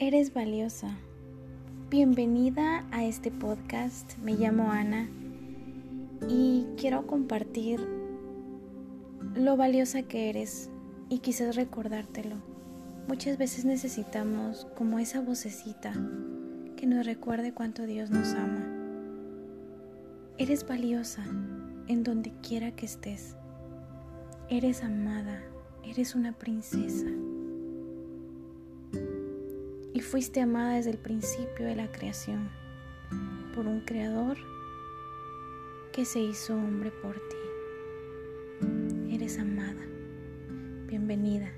[0.00, 0.96] Eres valiosa.
[1.90, 4.16] Bienvenida a este podcast.
[4.18, 5.08] Me llamo Ana
[6.28, 7.80] y quiero compartir
[9.34, 10.70] lo valiosa que eres
[11.08, 12.36] y quizás recordártelo.
[13.08, 15.92] Muchas veces necesitamos como esa vocecita
[16.76, 18.64] que nos recuerde cuánto Dios nos ama.
[20.38, 21.24] Eres valiosa
[21.88, 23.34] en donde quiera que estés.
[24.48, 25.42] Eres amada,
[25.82, 27.08] eres una princesa
[29.92, 32.48] y fuiste amada desde el principio de la creación
[33.54, 34.36] por un creador
[35.92, 39.14] que se hizo hombre por ti.
[39.14, 39.84] Eres amada.
[40.86, 41.50] Bienvenida.